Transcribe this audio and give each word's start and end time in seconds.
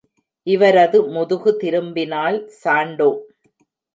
இவரது 0.47 0.99
முதுகு 1.07 1.51
திரும்பினால் 1.57 2.39
சாண்டோ! 2.61 3.09